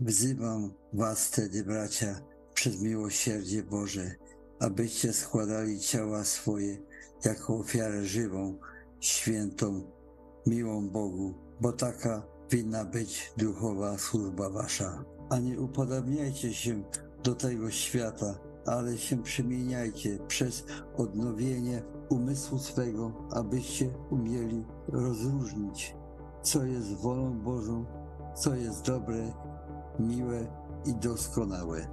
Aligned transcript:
Wzywam 0.00 0.72
was 0.92 1.26
wtedy, 1.26 1.64
bracia, 1.64 2.20
przez 2.54 2.82
miłosierdzie 2.82 3.62
Boże, 3.62 4.14
abyście 4.60 5.12
składali 5.12 5.80
ciała 5.80 6.24
swoje 6.24 6.78
jako 7.24 7.56
ofiarę 7.58 8.04
żywą, 8.04 8.58
świętą, 9.00 9.82
miłą 10.46 10.88
Bogu, 10.88 11.34
bo 11.60 11.72
taka 11.72 12.22
winna 12.50 12.84
być 12.84 13.32
duchowa 13.36 13.98
służba 13.98 14.50
wasza. 14.50 15.04
A 15.30 15.38
nie 15.38 15.60
upodabniajcie 15.60 16.54
się 16.54 16.82
do 17.24 17.34
tego 17.34 17.70
świata, 17.70 18.38
ale 18.66 18.98
się 18.98 19.22
przemieniajcie 19.22 20.18
przez 20.28 20.64
odnowienie 20.96 21.82
umysłu 22.10 22.58
swego, 22.58 23.28
abyście 23.30 23.90
umieli 24.10 24.64
rozróżnić, 24.88 25.94
co 26.42 26.64
jest 26.64 26.94
wolą 26.94 27.38
Bożą, 27.38 27.84
co 28.34 28.54
jest 28.54 28.86
dobre, 28.86 29.32
miłe 29.98 30.46
i 30.84 30.94
doskonałe. 30.94 31.86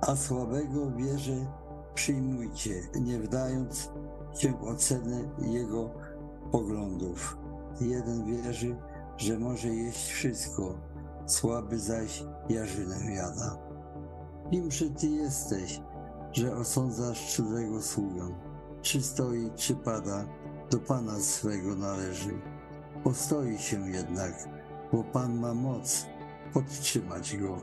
A 0.00 0.16
słabego 0.16 0.90
wierze 0.90 1.46
przyjmujcie, 1.94 2.82
nie 3.00 3.18
wdając 3.18 3.90
się 4.34 4.52
w 4.52 4.62
ocenę 4.62 5.20
jego 5.38 5.90
poglądów. 6.52 7.38
Jeden 7.80 8.24
wierzy, 8.24 8.76
że 9.16 9.38
może 9.38 9.68
jeść 9.68 10.10
wszystko, 10.10 10.74
słaby 11.26 11.78
zaś 11.78 12.24
jarzynę 12.48 13.12
jada. 13.14 13.58
Kimże 14.50 14.90
ty 14.90 15.06
jesteś, 15.06 15.80
że 16.32 16.56
osądzasz 16.56 17.36
cudzego 17.36 17.82
sługę? 17.82 18.28
Czy 18.82 19.02
stoi, 19.02 19.50
czy 19.56 19.74
pada, 19.74 20.24
do 20.70 20.78
Pana 20.78 21.20
swego 21.20 21.76
należy. 21.76 22.40
Postoi 23.04 23.58
się 23.58 23.90
jednak, 23.90 24.48
bo 24.92 25.04
Pan 25.04 25.38
ma 25.38 25.54
moc 25.54 26.06
podtrzymać 26.52 27.36
go. 27.36 27.58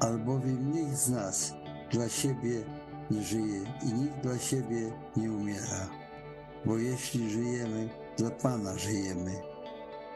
Albowiem 0.00 0.72
nikt 0.72 0.96
z 0.96 1.08
nas 1.08 1.54
dla 1.92 2.08
siebie 2.08 2.64
nie 3.10 3.22
żyje 3.22 3.60
i 3.82 3.94
nikt 3.94 4.20
dla 4.22 4.38
siebie 4.38 4.92
nie 5.16 5.32
umiera. 5.32 5.88
Bo 6.64 6.78
jeśli 6.78 7.30
żyjemy, 7.30 7.88
dla 8.16 8.30
Pana 8.30 8.78
żyjemy. 8.78 9.32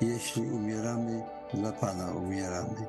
Jeśli 0.01 0.51
umieramy, 0.51 1.23
dla 1.55 1.73
Pana 1.73 2.13
umieramy. 2.13 2.87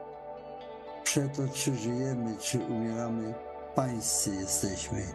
Przeto 1.03 1.47
czy 1.53 1.75
żyjemy, 1.75 2.37
czy 2.37 2.59
umieramy, 2.59 3.33
pańscy 3.75 4.35
jesteśmy. 4.35 5.05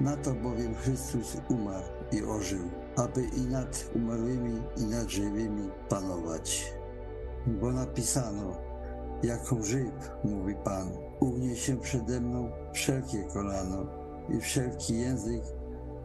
Na 0.00 0.16
to 0.16 0.34
bowiem 0.34 0.74
Chrystus 0.74 1.36
umarł 1.48 1.86
i 2.12 2.22
ożył, 2.22 2.70
aby 2.96 3.22
i 3.24 3.40
nad 3.40 3.90
umarłymi, 3.94 4.62
i 4.76 4.84
nad 4.84 5.08
żywymi 5.08 5.70
panować. 5.88 6.72
Bo 7.46 7.72
napisano, 7.72 8.69
jako 9.22 9.62
żyw, 9.62 10.10
mówi 10.24 10.54
Pan, 10.64 10.88
ugnie 11.20 11.56
się 11.56 11.76
przede 11.76 12.20
mną 12.20 12.50
wszelkie 12.72 13.24
kolano 13.24 13.86
i 14.28 14.40
wszelki 14.40 14.98
język 14.98 15.42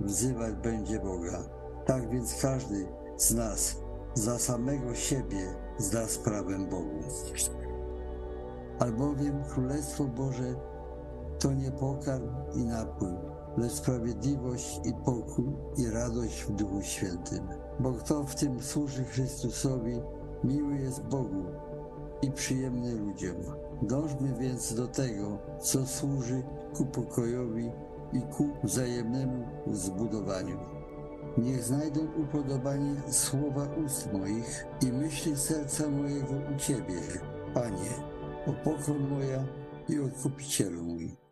wzywać 0.02 0.54
będzie 0.56 1.00
Boga. 1.00 1.44
Tak 1.86 2.10
więc 2.10 2.42
każdy 2.42 2.88
z 3.18 3.34
nas 3.34 3.76
za 4.14 4.40
samego 4.40 4.96
siebie 4.96 5.56
zda 5.78 6.08
sprawę 6.08 6.58
Bogu. 6.60 7.00
Albowiem 8.80 9.44
Królestwo 9.44 10.04
Boże 10.04 10.56
to 11.40 11.54
nie 11.54 11.72
pokarm 11.72 12.30
i 12.56 12.64
napój, 12.64 13.14
lecz 13.58 13.72
sprawiedliwość 13.72 14.82
i 14.86 14.94
pokój 14.94 15.56
i 15.78 15.90
radość 15.90 16.44
w 16.44 16.52
Duchu 16.52 16.82
Świętym. 16.82 17.48
Bo 17.80 17.94
kto 17.94 18.24
w 18.24 18.36
tym 18.36 18.62
służy 18.62 19.04
Chrystusowi, 19.04 20.02
miły 20.44 20.76
jest 20.76 21.04
Bogu 21.04 21.44
i 22.26 22.31
przyjemny 22.31 22.95
ludziom. 22.95 23.36
Dążmy 23.81 24.34
więc 24.40 24.73
do 24.73 24.88
tego, 24.88 25.38
co 25.59 25.86
służy 25.86 26.44
ku 26.73 26.86
pokojowi 26.86 27.72
i 28.14 28.22
ku 28.22 28.50
wzajemnemu 28.64 29.45
zbudowaniu. 29.72 30.58
Niech 31.38 31.63
znajdą 31.63 32.02
upodobanie 32.24 32.96
słowa 33.09 33.68
ust 33.86 34.13
moich 34.13 34.66
i 34.88 34.91
myśli 34.91 35.36
serca 35.36 35.90
mojego 35.90 36.34
u 36.56 36.59
Ciebie, 36.59 37.02
Panie, 37.53 37.91
o 38.47 38.53
pokron 38.53 39.09
moja 39.09 39.44
i 39.90 40.00
odkupicielu 40.00 40.84
mój. 40.84 41.25